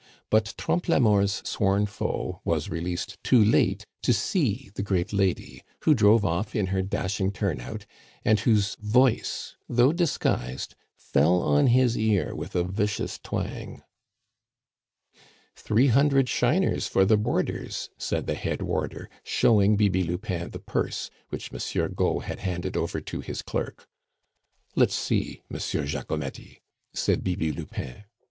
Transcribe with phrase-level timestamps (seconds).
[0.31, 5.61] But Trompe la Mort's sworn foe was released too late to see the great lady,
[5.83, 7.85] who drove off in her dashing turn out,
[8.25, 13.83] and whose voice, though disguised, fell on his ear with a vicious twang.
[15.55, 21.11] "Three hundred shiners for the boarders," said the head warder, showing Bibi Lupin the purse,
[21.29, 23.87] which Monsieur Gault had handed over to his clerk.
[24.75, 28.05] "Let's see, Monsieur Jacomety," said Bibi Lupin.